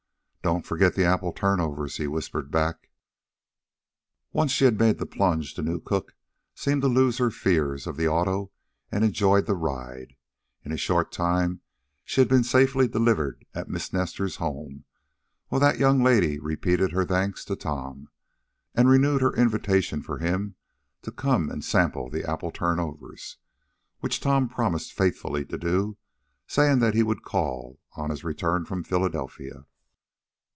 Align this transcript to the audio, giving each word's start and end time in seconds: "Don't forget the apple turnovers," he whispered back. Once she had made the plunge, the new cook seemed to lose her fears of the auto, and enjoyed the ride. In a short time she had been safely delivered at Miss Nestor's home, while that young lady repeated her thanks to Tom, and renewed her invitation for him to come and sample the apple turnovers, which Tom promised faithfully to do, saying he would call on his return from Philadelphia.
"Don't 0.43 0.65
forget 0.65 0.95
the 0.95 1.05
apple 1.05 1.31
turnovers," 1.33 1.97
he 1.97 2.07
whispered 2.07 2.49
back. 2.49 2.89
Once 4.33 4.51
she 4.51 4.65
had 4.65 4.79
made 4.79 4.97
the 4.97 5.05
plunge, 5.05 5.53
the 5.53 5.61
new 5.61 5.79
cook 5.79 6.15
seemed 6.55 6.81
to 6.81 6.87
lose 6.87 7.19
her 7.19 7.29
fears 7.29 7.85
of 7.85 7.95
the 7.95 8.07
auto, 8.07 8.51
and 8.91 9.03
enjoyed 9.03 9.45
the 9.45 9.53
ride. 9.55 10.15
In 10.63 10.71
a 10.71 10.77
short 10.77 11.11
time 11.11 11.61
she 12.03 12.21
had 12.21 12.27
been 12.27 12.43
safely 12.43 12.87
delivered 12.87 13.45
at 13.53 13.69
Miss 13.69 13.93
Nestor's 13.93 14.37
home, 14.37 14.85
while 15.49 15.61
that 15.61 15.77
young 15.77 16.01
lady 16.01 16.39
repeated 16.39 16.91
her 16.91 17.05
thanks 17.05 17.45
to 17.45 17.55
Tom, 17.55 18.09
and 18.73 18.89
renewed 18.89 19.21
her 19.21 19.35
invitation 19.35 20.01
for 20.01 20.17
him 20.17 20.55
to 21.03 21.11
come 21.11 21.51
and 21.51 21.63
sample 21.63 22.09
the 22.09 22.27
apple 22.27 22.49
turnovers, 22.49 23.37
which 23.99 24.19
Tom 24.19 24.49
promised 24.49 24.91
faithfully 24.91 25.45
to 25.45 25.57
do, 25.59 25.97
saying 26.47 26.81
he 26.93 27.03
would 27.03 27.21
call 27.21 27.79
on 27.91 28.09
his 28.09 28.23
return 28.23 28.65
from 28.65 28.83
Philadelphia. 28.83 29.67